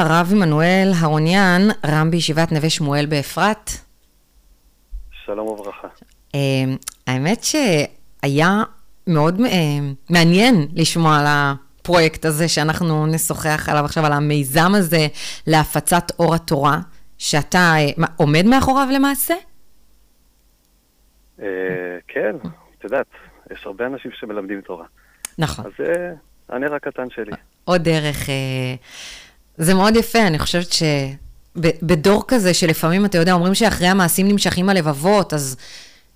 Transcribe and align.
הרב 0.00 0.28
עמנואל 0.32 0.92
הרוניאן, 1.00 1.62
רם 1.86 2.10
בישיבת 2.10 2.52
נווה 2.52 2.70
שמואל 2.70 3.06
באפרת. 3.06 3.70
שלום 5.24 5.48
וברכה. 5.48 5.88
האמת 7.06 7.44
שהיה 7.44 8.62
מאוד 9.06 9.40
מעניין 10.10 10.68
לשמוע 10.74 11.18
על 11.18 11.24
הפרויקט 11.28 12.24
הזה 12.24 12.48
שאנחנו 12.48 13.06
נשוחח 13.06 13.68
עליו 13.68 13.84
עכשיו, 13.84 14.06
על 14.06 14.12
המיזם 14.12 14.74
הזה 14.74 15.06
להפצת 15.46 16.04
אור 16.18 16.34
התורה, 16.34 16.78
שאתה 17.18 17.74
עומד 18.16 18.44
מאחוריו 18.46 18.88
למעשה? 18.94 19.34
כן, 22.08 22.36
את 22.78 22.84
יודעת, 22.84 23.06
יש 23.52 23.66
הרבה 23.66 23.86
אנשים 23.86 24.10
שמלמדים 24.20 24.60
תורה. 24.60 24.86
נכון. 25.38 25.66
אז 25.66 25.72
זה 25.78 26.12
הנר 26.48 26.74
הקטן 26.74 27.10
שלי. 27.10 27.32
עוד 27.64 27.82
דרך... 27.82 28.28
זה 29.58 29.74
מאוד 29.74 29.96
יפה, 29.96 30.26
אני 30.26 30.38
חושבת 30.38 30.72
שבדור 30.72 32.24
כזה 32.28 32.54
שלפעמים, 32.54 33.04
אתה 33.04 33.18
יודע, 33.18 33.32
אומרים 33.32 33.54
שאחרי 33.54 33.88
המעשים 33.88 34.28
נמשכים 34.28 34.68
הלבבות, 34.68 35.34
אז 35.34 35.56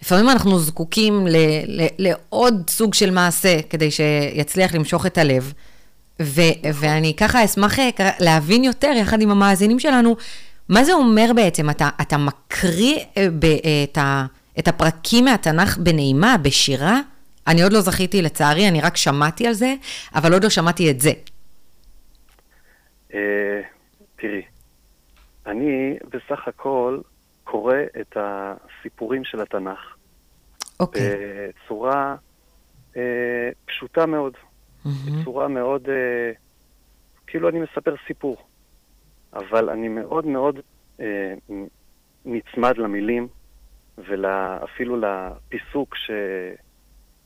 לפעמים 0.02 0.30
אנחנו 0.30 0.58
זקוקים 0.58 1.26
ל, 1.26 1.36
ל, 1.66 1.86
לעוד 1.98 2.70
סוג 2.70 2.94
של 2.94 3.10
מעשה 3.10 3.60
כדי 3.70 3.90
שיצליח 3.90 4.74
למשוך 4.74 5.06
את 5.06 5.18
הלב. 5.18 5.52
ו, 6.22 6.40
ואני 6.74 7.14
ככה 7.16 7.44
אשמח 7.44 7.76
להבין 8.20 8.64
יותר, 8.64 8.92
יחד 8.96 9.22
עם 9.22 9.30
המאזינים 9.30 9.78
שלנו, 9.78 10.16
מה 10.68 10.84
זה 10.84 10.92
אומר 10.92 11.30
בעצם? 11.36 11.70
אתה, 11.70 11.88
אתה 12.00 12.16
מקריא 12.16 12.98
את, 13.82 13.98
ה, 13.98 14.26
את 14.58 14.68
הפרקים 14.68 15.24
מהתנ"ך 15.24 15.78
בנעימה, 15.78 16.36
בשירה? 16.42 17.00
אני 17.46 17.62
עוד 17.62 17.72
לא 17.72 17.80
זכיתי 17.80 18.22
לצערי, 18.22 18.68
אני 18.68 18.80
רק 18.80 18.96
שמעתי 18.96 19.46
על 19.46 19.52
זה, 19.52 19.74
אבל 20.14 20.32
עוד 20.32 20.44
לא 20.44 20.50
שמעתי 20.50 20.90
את 20.90 21.00
זה. 21.00 21.12
תראי, 24.16 24.42
אני 25.46 25.98
בסך 26.04 26.48
הכל 26.48 27.00
קורא 27.44 27.76
את 28.00 28.16
הסיפורים 28.16 29.24
של 29.24 29.40
התנ"ך. 29.40 29.96
אוקיי. 30.80 31.02
בצורה 31.66 32.16
אה, 32.96 33.50
פשוטה 33.66 34.06
מאוד. 34.06 34.34
Mm-hmm. 34.34 34.88
בצורה 35.20 35.48
מאוד... 35.48 35.88
אה, 35.88 36.32
כאילו 37.26 37.48
אני 37.48 37.60
מספר 37.60 37.94
סיפור. 38.06 38.36
אבל 39.32 39.70
אני 39.70 39.88
מאוד 39.88 40.26
מאוד 40.26 40.60
אה, 41.00 41.34
נצמד 42.24 42.78
למילים 42.78 43.28
ואפילו 43.98 44.96
לפיסוק 45.00 45.96
ש... 45.96 46.10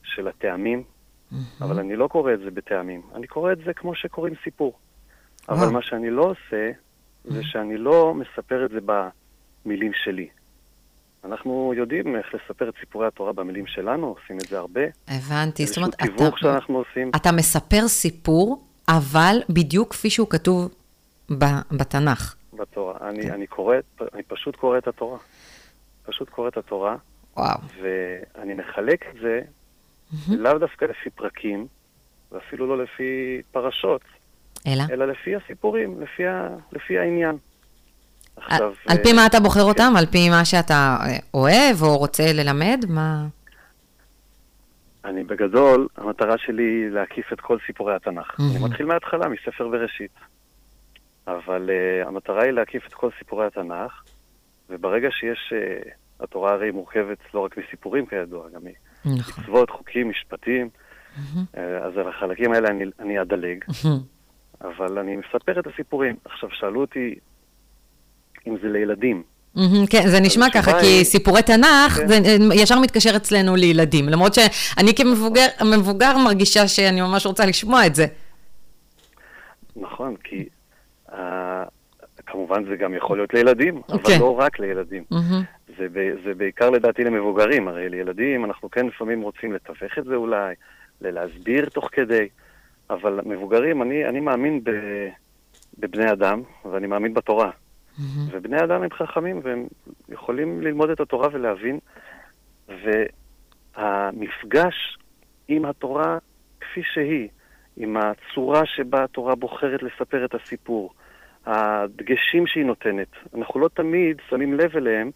של 0.03 0.27
הטעמים. 0.27 0.83
Mm-hmm. 0.83 1.35
אבל 1.61 1.79
אני 1.79 1.95
לא 1.95 2.07
קורא 2.07 2.33
את 2.33 2.39
זה 2.39 2.51
בטעמים. 2.51 3.01
אני 3.15 3.27
קורא 3.27 3.51
את 3.51 3.57
זה 3.65 3.73
כמו 3.73 3.95
שקוראים 3.95 4.33
סיפור. 4.43 4.79
אבל 5.49 5.69
מה 5.69 5.81
שאני 5.81 6.09
לא 6.09 6.21
עושה, 6.21 6.71
זה 7.25 7.43
שאני 7.43 7.77
לא 7.77 8.13
מספר 8.13 8.65
את 8.65 8.71
זה 8.71 8.79
במילים 8.85 9.91
שלי. 9.93 10.27
אנחנו 11.23 11.73
יודעים 11.75 12.15
איך 12.15 12.33
לספר 12.33 12.69
את 12.69 12.73
סיפורי 12.79 13.07
התורה 13.07 13.33
במילים 13.33 13.67
שלנו, 13.67 14.07
עושים 14.07 14.37
את 14.37 14.47
זה 14.47 14.57
הרבה. 14.57 14.81
הבנתי, 15.07 15.65
זאת 15.65 15.77
אומרת, 15.77 15.93
אתה... 15.93 16.03
איזשהו 16.03 16.17
תיווך 16.17 16.39
שאנחנו 16.39 16.77
עושים. 16.77 17.11
אתה 17.15 17.31
מספר 17.31 17.87
סיפור, 17.87 18.63
אבל 18.87 19.37
בדיוק 19.49 19.91
כפי 19.91 20.09
שהוא 20.09 20.29
כתוב 20.29 20.75
בתנ"ך. 21.71 22.35
בתורה. 22.53 23.09
אני, 23.09 23.31
אני 23.31 23.47
קורא, 23.47 23.75
אני 24.13 24.23
פשוט 24.23 24.55
קורא 24.55 24.77
את 24.77 24.87
התורה. 24.87 25.17
פשוט 26.05 26.29
קורא 26.29 26.47
את 26.47 26.57
התורה. 26.57 26.95
וואו. 27.37 27.59
ואני 27.81 28.53
מחלק 28.53 29.05
את 29.09 29.15
זה 29.21 29.41
לאו 30.27 30.57
דווקא 30.57 30.85
לפי 30.85 31.09
פרקים, 31.09 31.67
ואפילו 32.31 32.67
לא 32.67 32.83
לפי 32.83 33.41
פרשות. 33.51 34.01
אלא? 34.67 34.83
אלא 34.91 35.05
לפי 35.05 35.35
הסיפורים, 35.35 36.01
לפי, 36.01 36.27
ה... 36.27 36.47
לפי 36.71 36.99
העניין. 36.99 37.37
עכשיו... 38.37 38.73
על 38.87 38.97
פי 39.03 39.13
מה 39.13 39.25
אתה 39.25 39.39
בוחר 39.39 39.59
כן. 39.59 39.67
אותם? 39.67 39.93
על 39.97 40.05
פי 40.05 40.29
מה 40.29 40.45
שאתה 40.45 40.97
אוהב 41.33 41.81
או 41.81 41.97
רוצה 41.97 42.23
ללמד? 42.33 42.85
מה... 42.89 43.25
אני 45.05 45.23
בגדול, 45.23 45.87
המטרה 45.97 46.37
שלי 46.37 46.63
היא 46.63 46.89
להקיף 46.89 47.33
את 47.33 47.41
כל 47.41 47.57
סיפורי 47.65 47.95
התנ"ך. 47.95 48.31
Mm-hmm. 48.31 48.43
אני 48.55 48.65
מתחיל 48.65 48.85
מההתחלה, 48.85 49.27
מספר 49.27 49.67
בראשית. 49.67 50.11
אבל 51.27 51.69
uh, 51.69 52.07
המטרה 52.07 52.43
היא 52.43 52.51
להקיף 52.51 52.87
את 52.87 52.93
כל 52.93 53.09
סיפורי 53.19 53.45
התנ"ך, 53.45 54.03
וברגע 54.69 55.09
שיש... 55.11 55.53
Uh, 55.53 55.89
התורה 56.19 56.53
הרי 56.53 56.71
מורכבת 56.71 57.17
לא 57.33 57.39
רק 57.39 57.57
מסיפורים 57.57 58.05
כידוע, 58.05 58.49
גם 58.49 58.61
מצוות, 59.05 59.47
נכון. 59.47 59.77
חוקים, 59.77 60.09
משפטים. 60.09 60.69
Mm-hmm. 60.69 61.59
אז 61.83 61.97
על 61.97 62.07
החלקים 62.07 62.53
האלה 62.53 62.69
אני, 62.69 62.83
אני 62.99 63.21
אדלג. 63.21 63.63
Mm-hmm. 63.63 64.14
אבל 64.61 64.97
אני 64.99 65.15
מספר 65.15 65.59
את 65.59 65.67
הסיפורים. 65.67 66.15
עכשיו, 66.25 66.49
שאלו 66.51 66.81
אותי 66.81 67.15
אם 68.47 68.55
זה 68.61 68.67
לילדים. 68.67 69.23
כן, 69.89 70.07
זה 70.07 70.19
נשמע 70.19 70.45
ככה, 70.53 70.79
כי 70.81 71.05
סיפורי 71.05 71.41
תנ"ך, 71.41 71.99
זה 72.07 72.19
ישר 72.53 72.79
מתקשר 72.79 73.15
אצלנו 73.15 73.55
לילדים. 73.55 74.09
למרות 74.09 74.33
שאני 74.33 74.95
כמבוגר 74.95 76.17
מרגישה 76.17 76.67
שאני 76.67 77.01
ממש 77.01 77.25
רוצה 77.25 77.45
לשמוע 77.45 77.85
את 77.85 77.95
זה. 77.95 78.05
נכון, 79.75 80.15
כי 80.23 80.45
כמובן 82.25 82.65
זה 82.65 82.75
גם 82.75 82.93
יכול 82.93 83.17
להיות 83.17 83.33
לילדים, 83.33 83.81
אבל 83.89 83.97
אוקיי. 83.97 84.19
לא 84.19 84.39
רק 84.39 84.59
לילדים. 84.59 85.03
זה 86.23 86.33
בעיקר 86.37 86.69
לדעתי 86.69 87.03
למבוגרים, 87.03 87.67
הרי 87.67 87.89
לילדים 87.89 88.45
אנחנו 88.45 88.71
כן 88.71 88.87
לפעמים 88.87 89.21
רוצים 89.21 89.53
לתווך 89.53 89.97
את 89.99 90.05
זה 90.05 90.15
אולי, 90.15 90.55
להסביר 91.01 91.69
תוך 91.69 91.89
כדי. 91.91 92.27
אבל 92.89 93.19
מבוגרים, 93.25 93.81
אני, 93.81 94.05
אני 94.05 94.19
מאמין 94.19 94.63
ב, 94.63 94.71
בבני 95.79 96.11
אדם, 96.11 96.41
ואני 96.71 96.87
מאמין 96.87 97.13
בתורה. 97.13 97.49
Mm-hmm. 97.49 98.01
ובני 98.31 98.63
אדם 98.63 98.83
הם 98.83 98.89
חכמים, 98.91 99.39
והם 99.43 99.67
יכולים 100.09 100.61
ללמוד 100.61 100.89
את 100.89 100.99
התורה 100.99 101.27
ולהבין. 101.31 101.79
והמפגש 103.77 104.97
עם 105.47 105.65
התורה 105.65 106.17
כפי 106.61 106.81
שהיא, 106.83 107.29
עם 107.77 107.97
הצורה 107.97 108.61
שבה 108.65 109.03
התורה 109.03 109.35
בוחרת 109.35 109.83
לספר 109.83 110.25
את 110.25 110.35
הסיפור, 110.35 110.93
הדגשים 111.45 112.47
שהיא 112.47 112.65
נותנת, 112.65 113.07
אנחנו 113.35 113.59
לא 113.59 113.69
תמיד 113.73 114.17
שמים 114.29 114.53
לב 114.53 114.77
אליהם 114.77 115.11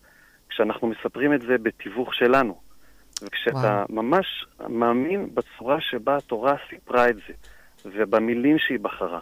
כשאנחנו 0.50 0.88
מספרים 0.88 1.34
את 1.34 1.42
זה 1.42 1.58
בתיווך 1.58 2.14
שלנו. 2.14 2.62
וכשאתה 3.24 3.84
וואו. 3.90 4.04
ממש 4.04 4.46
מאמין 4.70 5.30
בצורה 5.34 5.82
שבה 5.82 6.18
התורה 6.18 6.56
סיפרה 6.70 7.10
את 7.10 7.16
זה, 7.16 7.34
ובמילים 7.86 8.58
שהיא 8.60 8.80
בחרה, 8.80 9.20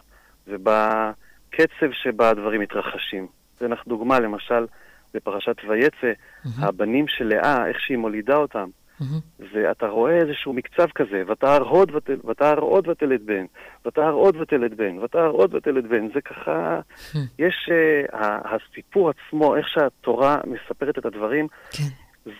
ובקצב 0.48 1.92
שבה 1.92 2.30
הדברים 2.30 2.60
מתרחשים. 2.60 3.26
זה 3.60 3.68
לך 3.68 3.86
דוגמה, 3.86 4.20
למשל, 4.20 4.66
בפרשת 5.14 5.56
ויצא, 5.68 6.12
mm-hmm. 6.12 6.48
הבנים 6.58 7.08
של 7.08 7.24
לאה, 7.24 7.66
איך 7.68 7.80
שהיא 7.80 7.98
מולידה 7.98 8.36
אותם, 8.36 8.68
mm-hmm. 9.00 9.42
ואתה 9.52 9.86
רואה 9.86 10.16
איזשהו 10.16 10.52
מקצב 10.52 10.86
כזה, 10.94 11.22
ותער 11.28 11.62
עוד, 11.62 11.92
ותער 12.24 12.58
עוד 12.58 12.88
ותלד 12.88 13.26
בן, 13.26 13.44
ותער 13.86 14.12
עוד 14.12 14.36
ותלד 14.36 14.76
בן, 14.76 14.98
ותער 14.98 15.30
עוד 15.30 15.54
ותלד 15.54 15.88
בן, 15.88 16.08
זה 16.14 16.20
ככה, 16.20 16.80
mm-hmm. 16.80 17.18
יש, 17.38 17.68
uh, 17.68 18.16
הסיפור 18.44 19.10
עצמו, 19.10 19.56
איך 19.56 19.68
שהתורה 19.68 20.38
מספרת 20.46 20.98
את 20.98 21.06
הדברים, 21.06 21.48
כן. 21.70 21.84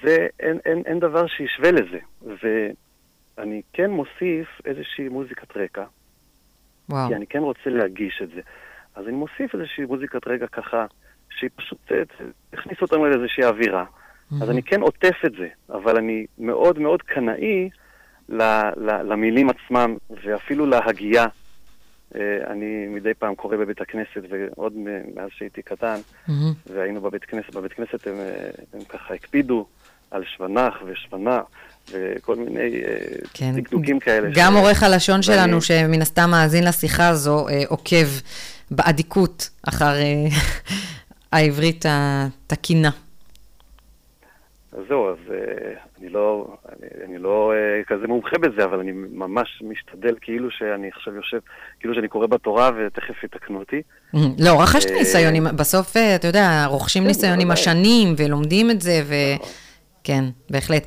זה, 0.02 0.26
אין, 0.40 0.58
אין, 0.64 0.82
אין 0.86 0.98
דבר 0.98 1.26
שישווה 1.26 1.70
לזה. 1.70 1.98
ואני 2.22 3.62
כן 3.72 3.90
מוסיף 3.90 4.48
איזושהי 4.64 5.08
מוזיקת 5.08 5.56
רקע, 5.56 5.84
וואו. 6.88 7.08
כי 7.08 7.14
אני 7.14 7.26
כן 7.26 7.38
רוצה 7.38 7.70
להגיש 7.70 8.20
את 8.22 8.28
זה. 8.28 8.40
אז 8.94 9.08
אני 9.08 9.16
מוסיף 9.16 9.54
איזושהי 9.54 9.84
מוזיקת 9.84 10.26
רגע 10.26 10.46
ככה, 10.46 10.86
שהיא 11.30 11.50
פשוט 11.56 11.92
תכניס 12.50 12.82
אותנו 12.82 13.06
לאיזושהי 13.06 13.44
אווירה. 13.44 13.84
Mm-hmm. 13.84 14.42
אז 14.42 14.50
אני 14.50 14.62
כן 14.62 14.80
עוטף 14.80 15.16
את 15.26 15.32
זה, 15.32 15.48
אבל 15.70 15.96
אני 15.96 16.26
מאוד 16.38 16.78
מאוד 16.78 17.02
קנאי 17.02 17.68
ל, 18.28 18.42
ל, 18.76 19.02
למילים 19.12 19.48
עצמם, 19.50 19.96
ואפילו 20.10 20.66
להגייה. 20.66 21.26
אני 22.46 22.86
מדי 22.88 23.14
פעם 23.14 23.34
קורא 23.34 23.56
בבית 23.56 23.80
הכנסת, 23.80 24.22
ועוד 24.28 24.72
מאז 25.14 25.28
שהייתי 25.30 25.62
קטן, 25.62 25.96
mm-hmm. 25.96 26.32
והיינו 26.66 27.00
בבית 27.00 27.24
כנסת, 27.24 27.54
בבית 27.54 27.72
כנסת 27.72 28.06
הם, 28.06 28.14
הם 28.72 28.80
ככה 28.88 29.14
הקפידו 29.14 29.66
על 30.10 30.24
שוונח 30.24 30.74
ושוונה, 30.86 31.40
וכל 31.92 32.36
מיני 32.36 32.82
כן. 33.34 33.52
דקדוקים 33.56 33.98
כאלה. 33.98 34.28
גם 34.34 34.52
ש... 34.52 34.56
עורך 34.56 34.82
הלשון 34.82 35.14
ואני... 35.14 35.22
שלנו, 35.22 35.62
שמן 35.62 36.02
הסתם 36.02 36.30
מאזין 36.30 36.64
לשיחה 36.64 37.08
הזו, 37.08 37.46
עוקב 37.68 38.06
באדיקות 38.70 39.50
אחר 39.68 39.94
העברית 41.32 41.84
התקינה. 41.88 42.90
אז 44.72 44.84
זהו, 44.88 45.10
אז 45.10 45.16
אני 46.00 46.08
לא, 46.08 46.46
אני, 46.68 47.04
אני 47.04 47.18
לא 47.18 47.52
כזה 47.86 48.06
מומחה 48.06 48.38
בזה, 48.38 48.64
אבל 48.64 48.78
אני 48.78 48.92
ממש 48.92 49.62
משתדל 49.62 50.14
כאילו 50.20 50.50
שאני 50.50 50.88
עכשיו 50.88 51.14
יושב, 51.14 51.38
כאילו 51.80 51.94
שאני 51.94 52.08
קורא 52.08 52.26
בתורה 52.26 52.70
ותכף 52.76 53.24
יתקנו 53.24 53.58
אותי. 53.58 53.82
לא, 54.38 54.62
רכשת 54.62 54.90
ניסיון, 54.90 55.56
בסוף, 55.56 55.96
אתה 55.96 56.26
יודע, 56.26 56.66
רוכשים 56.66 57.02
כן, 57.02 57.08
ניסיון 57.08 57.40
עם 57.40 57.50
השנים 57.50 58.14
ולומדים 58.16 58.70
את 58.70 58.80
זה, 58.80 59.02
ו... 59.06 59.14
כן, 60.04 60.24
בהחלט. 60.50 60.86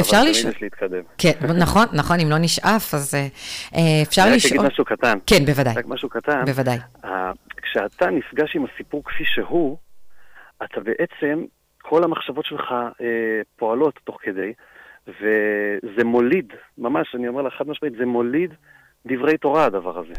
אפשר 0.00 0.24
לשאול... 0.24 0.24
אבל 0.24 0.32
תמיד 0.32 0.54
יש 0.54 0.62
להתקדם. 0.62 1.02
כן, 1.18 1.32
נכון, 1.58 1.86
נכון, 1.92 2.20
אם 2.20 2.30
לא 2.30 2.38
נשאף, 2.38 2.94
אז 2.94 3.14
אפשר 4.02 4.22
לשאול... 4.22 4.32
אני 4.32 4.36
רק 4.36 4.46
אגיד 4.46 4.60
משהו 4.72 4.84
קטן. 4.84 5.18
כן, 5.26 5.44
בוודאי. 5.44 5.74
רק 5.76 5.86
משהו 5.86 6.08
קטן. 6.08 6.44
בוודאי. 6.44 6.78
כשאתה 7.62 8.10
נפגש 8.10 8.56
עם 8.56 8.64
הסיפור 8.64 9.04
כפי 9.04 9.24
שהוא, 9.24 9.76
אתה 10.64 10.80
בעצם, 10.80 11.44
כל 11.82 12.04
המחשבות 12.04 12.44
שלך 12.44 12.72
אה, 12.72 13.40
פועלות 13.56 14.00
תוך 14.04 14.18
כדי, 14.22 14.52
וזה 15.06 16.04
מוליד, 16.04 16.52
ממש, 16.78 17.14
אני 17.14 17.28
אומר 17.28 17.42
לך 17.42 17.54
חד 17.54 17.68
משמעית, 17.68 17.94
זה 17.98 18.06
מוליד 18.06 18.50
דברי 19.06 19.38
תורה 19.38 19.64
הדבר 19.64 19.98
הזה. 19.98 20.14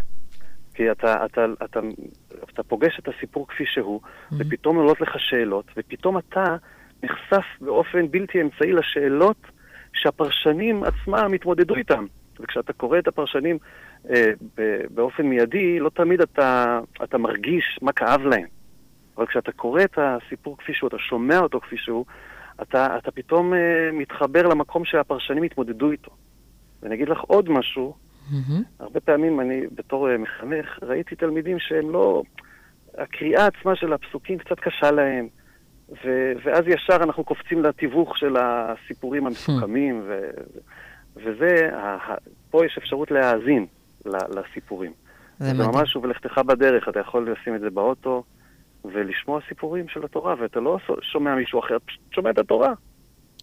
כי 0.74 0.92
אתה, 0.92 1.26
אתה, 1.26 1.46
אתה, 1.66 1.66
אתה, 1.66 1.80
אתה 2.54 2.64
פוגש 2.64 3.00
את 3.00 3.08
הסיפור 3.08 3.48
כפי 3.48 3.64
שהוא, 3.66 4.02
mm-hmm. 4.02 4.36
ופתאום 4.40 4.78
עולות 4.78 5.02
לך 5.02 5.20
שאלות, 5.20 5.66
ופתאום 5.78 6.18
אתה 6.18 6.56
נחשף 7.04 7.46
באופן 7.62 8.12
בלתי 8.12 8.42
אמצעי 8.42 8.72
לשאלות 8.72 9.38
שהפרשנים 9.94 10.84
עצמם 10.84 11.34
התמודדו 11.34 11.76
איתם. 11.76 12.06
וכשאתה 12.40 12.74
קורא 12.74 13.00
את 13.00 13.08
הפרשנים 13.08 13.58
אה, 14.10 14.32
באופן 14.90 15.24
מיידי, 15.24 15.80
לא 15.80 15.90
תמיד 15.90 16.22
אתה, 16.22 16.80
אתה 17.04 17.18
מרגיש 17.18 17.80
מה 17.82 17.92
כאב 17.92 18.22
להם. 18.22 18.48
אבל 19.18 19.26
כשאתה 19.26 19.52
קורא 19.52 19.84
את 19.84 20.00
הסיפור 20.02 20.58
כפי 20.58 20.74
שהוא, 20.74 20.88
אתה 20.88 20.98
שומע 21.00 21.40
אותו 21.40 21.60
כפי 21.60 21.78
שהוא, 21.78 22.06
אתה, 22.62 22.98
אתה 22.98 23.12
פתאום 23.12 23.54
אה, 23.54 23.90
מתחבר 23.94 24.48
למקום 24.48 24.86
שהפרשנים 24.86 25.44
התמודדו 25.44 25.92
איתו. 25.92 26.12
ואני 26.82 26.96
אגיד 26.96 27.10
לך 27.10 27.20
עוד 27.20 27.50
משהו, 27.50 27.96
mm-hmm. 27.96 28.54
הרבה 28.80 29.00
פעמים 29.00 29.40
אני 29.40 29.62
בתור 29.76 30.10
אה, 30.10 30.18
מחנך 30.18 30.80
ראיתי 30.82 31.16
תלמידים 31.16 31.60
שהם 31.60 31.92
לא... 31.92 32.24
הקריאה 32.98 33.48
עצמה 33.48 33.76
של 33.76 33.94
הפסוקים 33.94 34.38
קצת 34.38 34.60
קשה 34.60 34.92
להם, 34.92 35.28
ו, 35.90 36.32
ואז 36.44 36.64
ישר 36.68 36.96
אנחנו 36.96 37.24
קופצים 37.24 37.64
לתיווך 37.64 38.18
של 38.18 38.36
הסיפורים 38.40 39.28
המסוכמים, 39.28 40.04
ו, 40.08 40.30
וזה, 41.16 41.70
פה 42.52 42.66
יש 42.66 42.78
אפשרות 42.78 43.12
להאזין 43.12 43.66
לסיפורים. 44.06 44.92
זה, 45.40 45.46
זה 45.46 45.54
ממש, 45.54 45.96
ולכתך 45.96 46.38
בדרך, 46.38 46.90
אתה 46.90 47.00
יכול 47.00 47.32
לשים 47.32 47.56
את 47.56 47.62
זה 47.62 47.70
באוטו 47.70 48.24
ולשמוע 48.86 49.40
סיפורים 49.48 49.88
של 49.88 50.06
התורה, 50.06 50.36
ואתה 50.42 50.60
לא 50.60 50.78
שומע 51.02 51.36
מישהו 51.36 51.60
אחר, 51.60 51.78
פשוט 51.86 52.02
שומע 52.12 52.30
את 52.30 52.38
התורה. 52.38 52.74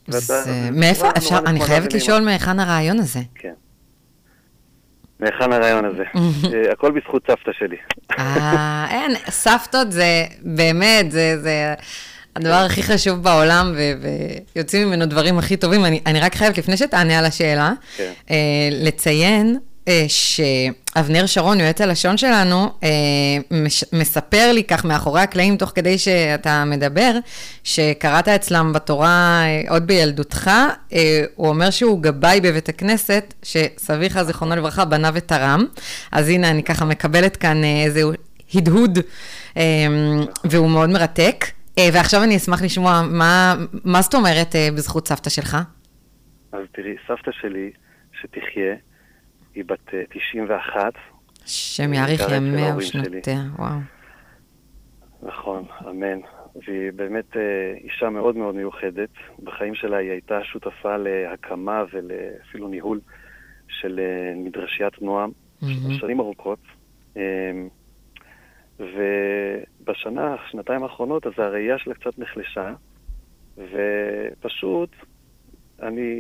זה... 0.07 0.71
מאיפה 0.73 1.07
אפשר, 1.19 1.39
אני 1.47 1.61
חייבת 1.61 1.93
לשאול 1.93 2.21
מהיכן 2.21 2.61
הרעיון 2.61 2.99
הזה. 2.99 3.21
כן. 3.35 3.55
מהיכן 5.21 5.53
הרעיון 5.53 5.85
הזה? 5.85 6.05
אה, 6.55 6.73
הכל 6.73 6.91
בזכות 6.91 7.27
סבתא 7.27 7.53
שלי. 7.53 7.77
אה, 8.19 8.87
אין, 8.91 9.11
סבתות 9.31 9.93
זה 9.93 10.25
באמת, 10.43 11.11
זה... 11.11 11.75
הדבר 12.37 12.55
הכי 12.55 12.83
חשוב 12.83 13.23
בעולם, 13.23 13.75
ויוצאים 14.57 14.89
ממנו 14.89 15.07
דברים 15.07 15.39
הכי 15.39 15.57
טובים. 15.57 15.85
אני, 15.85 16.01
אני 16.07 16.21
רק 16.21 16.35
חייבת, 16.35 16.59
לפני 16.59 16.77
שתענה 16.77 17.19
על 17.19 17.25
השאלה, 17.25 17.73
כן. 17.97 18.13
אה, 18.31 18.37
לציין 18.71 19.59
אה, 19.89 20.07
שאבנר 20.09 21.27
שרון, 21.27 21.61
יועץ 21.61 21.81
הלשון 21.81 22.17
שלנו, 22.17 22.71
אה, 22.83 22.89
מש, 23.51 23.85
מספר 23.93 24.53
לי 24.53 24.65
כך 24.65 24.85
מאחורי 24.85 25.21
הקלעים, 25.21 25.57
תוך 25.57 25.73
כדי 25.75 25.99
שאתה 25.99 26.65
מדבר, 26.65 27.13
שקראת 27.65 28.29
אצלם 28.29 28.73
בתורה 28.73 29.43
אה, 29.45 29.63
עוד 29.71 29.87
בילדותך, 29.87 30.51
אה, 30.93 31.25
הוא 31.35 31.49
אומר 31.49 31.71
שהוא 31.71 32.03
גבאי 32.03 32.41
בבית 32.41 32.69
הכנסת, 32.69 33.35
שסביך, 33.43 34.23
זיכרונו 34.23 34.57
לברכה, 34.57 34.85
בנה 34.85 35.11
ותרם. 35.15 35.65
אז 36.13 36.29
הנה, 36.29 36.51
אני 36.51 36.63
ככה 36.63 36.85
מקבלת 36.85 37.37
כאן 37.37 37.65
אה, 37.65 37.83
איזה 37.85 38.03
הדהוד, 38.55 38.99
אה, 39.57 39.63
והוא 40.45 40.71
מאוד 40.71 40.91
מרתק. 40.91 41.45
אה, 41.79 41.89
ועכשיו 41.95 42.23
אני 42.23 42.37
אשמח 42.37 42.63
לשמוע, 42.63 43.03
מה, 43.11 43.55
מה 43.85 44.03
זאת 44.03 44.15
אומרת 44.15 44.55
אה, 44.55 44.69
בזכות 44.77 45.09
סבתא 45.09 45.31
שלך? 45.31 45.57
אז 46.53 46.61
תראי, 46.73 46.95
סבתא 47.09 47.31
שלי, 47.33 47.71
שתחיה, 48.21 48.75
היא 49.55 49.65
בת 49.67 49.95
91. 50.11 50.77
אה, 50.77 50.91
שם 51.47 51.93
יאריך 51.93 52.23
ימיה 52.37 52.77
ושנותיה, 52.77 53.41
וואו. 53.59 53.79
נכון, 55.23 55.65
אמן. 55.89 56.19
והיא 56.67 56.93
באמת 56.97 57.37
אישה 57.85 58.11
מאוד 58.11 58.37
מאוד 58.37 58.55
מיוחדת. 58.55 59.11
בחיים 59.43 59.75
שלה 59.75 59.97
היא 59.97 60.11
הייתה 60.11 60.45
שותפה 60.45 60.97
להקמה 60.97 61.85
ואפילו 61.93 62.69
ניהול 62.69 63.01
של 63.69 64.01
מדרשיית 64.37 65.03
נועם, 65.03 65.31
mm-hmm. 65.31 65.67
שנים 66.01 66.21
ארוכות. 66.21 66.59
ובשנה, 68.81 70.37
שנתיים 70.51 70.83
האחרונות, 70.83 71.27
אז 71.27 71.33
הראייה 71.39 71.79
שלה 71.79 71.95
קצת 71.95 72.19
נחלשה, 72.19 72.73
ופשוט, 73.59 74.91
אני, 75.83 76.11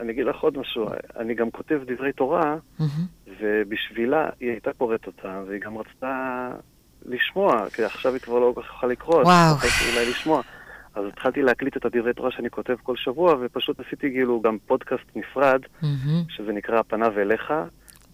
אני 0.00 0.12
אגיד 0.12 0.26
לך 0.26 0.36
עוד 0.40 0.58
משהו, 0.58 0.86
אני 1.16 1.34
גם 1.34 1.50
כותב 1.50 1.80
דברי 1.86 2.12
תורה. 2.12 2.56
ובשבילה 3.40 4.28
היא 4.40 4.50
הייתה 4.50 4.72
קוראת 4.72 5.06
אותה, 5.06 5.42
והיא 5.46 5.60
גם 5.60 5.78
רצתה 5.78 6.50
לשמוע, 7.06 7.70
כי 7.70 7.84
עכשיו 7.84 8.12
היא 8.12 8.20
כבר 8.20 8.38
לא 8.38 8.52
כל 8.54 8.62
כך 8.62 8.68
יכולה 8.68 8.92
לקרוא, 8.92 9.22
וואו. 9.22 9.54
אז 9.56 9.94
אולי 9.94 10.10
לשמוע. 10.10 10.42
אז 10.94 11.04
התחלתי 11.06 11.42
להקליט 11.42 11.76
את 11.76 11.84
הדברי 11.84 12.12
תורה 12.14 12.30
שאני 12.30 12.50
כותב 12.50 12.76
כל 12.82 12.96
שבוע, 12.96 13.34
ופשוט 13.40 13.80
עשיתי 13.80 14.10
כאילו 14.10 14.40
גם 14.40 14.58
פודקאסט 14.66 15.16
נפרד, 15.16 15.60
mm-hmm. 15.82 15.86
שזה 16.28 16.52
נקרא 16.52 16.82
פניו 16.82 17.18
אליך, 17.18 17.52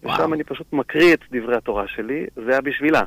ושם 0.03 0.33
אני 0.33 0.43
פשוט 0.43 0.73
מקריא 0.73 1.13
את 1.13 1.19
דברי 1.31 1.55
התורה 1.55 1.87
שלי, 1.87 2.25
זה 2.35 2.51
היה 2.51 2.61
בשבילה. 2.61 3.01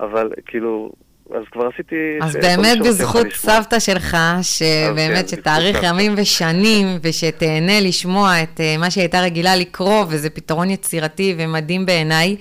אבל 0.00 0.30
כאילו, 0.46 0.92
אז 1.34 1.44
כבר 1.52 1.66
עשיתי... 1.66 1.96
אז 2.22 2.36
באמת 2.36 2.78
בזכות 2.78 3.26
סבתא 3.32 3.78
שלך, 3.78 4.16
שבאמת 4.42 5.30
כן, 5.30 5.36
שתאריך 5.36 5.78
ימים 5.82 6.12
ושנים, 6.16 6.86
ושתהנה 7.02 7.80
לשמוע 7.80 8.42
את 8.42 8.60
אה, 8.60 8.76
מה 8.78 8.90
שהיא 8.90 9.02
הייתה 9.02 9.20
רגילה 9.20 9.56
לקרוא, 9.56 10.04
וזה 10.10 10.30
פתרון 10.30 10.70
יצירתי 10.70 11.34
ומדהים 11.38 11.86
בעיניי. 11.86 12.36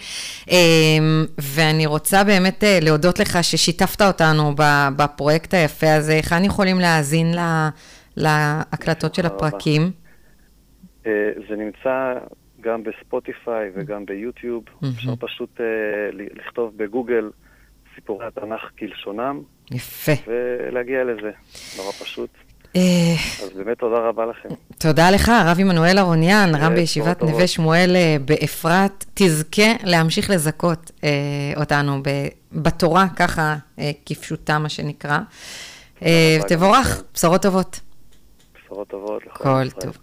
אמ, 0.49 0.55
ואני 1.55 1.85
רוצה 1.85 2.23
באמת 2.23 2.63
אה, 2.63 2.79
להודות 2.81 3.19
לך 3.19 3.37
ששיתפת 3.41 4.01
אותנו 4.01 4.51
בפרויקט 4.97 5.53
היפה 5.53 5.93
הזה. 5.93 6.13
היכן 6.13 6.43
יכולים 6.43 6.79
להאזין 6.79 7.27
להקלטות 8.17 9.15
של 9.15 9.25
הפרקים? 9.25 9.81
אה, 11.05 11.11
זה 11.49 11.55
נמצא 11.55 12.13
גם 12.61 12.83
בספוטיפיי 12.83 13.69
וגם 13.75 14.05
ביוטיוב. 14.05 14.63
אפשר 14.95 15.15
פשוט 15.19 15.61
לכתוב 16.13 16.77
בגוגל. 16.77 17.29
סיפורי 17.97 18.25
התנ"ך 18.25 18.61
כלשונם. 18.79 19.41
יפה. 19.71 20.11
ולהגיע 20.27 21.03
לזה, 21.03 21.31
נורא 21.77 21.91
פשוט. 21.91 22.29
אה, 22.75 23.15
אז 23.43 23.49
באמת 23.55 23.77
תודה 23.79 23.97
רבה 23.97 24.25
לכם. 24.25 24.49
תודה 24.77 25.11
לך, 25.11 25.29
הרב 25.29 25.57
עמנואל 25.59 25.97
אהרוניאן, 25.97 26.51
רם 26.55 26.75
בישיבת 26.75 27.23
נווה 27.23 27.47
שמואל 27.47 27.95
אה, 27.95 28.15
באפרת. 28.25 29.05
תזכה 29.13 29.71
להמשיך 29.83 30.29
לזכות 30.29 30.91
אה, 31.03 31.09
אותנו 31.57 32.01
בתורה, 32.51 33.05
ככה 33.15 33.55
כפשוטה, 34.05 34.59
מה 34.59 34.69
שנקרא. 34.69 35.17
תבורך, 36.47 37.03
בשורות 37.13 37.41
טובות. 37.41 37.79
בשורות 38.65 38.87
טובות. 38.87 39.23
כל 39.23 39.69
טוב. 39.69 39.93